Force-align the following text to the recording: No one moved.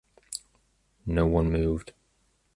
No 1.05 1.27
one 1.27 1.51
moved. 1.51 1.93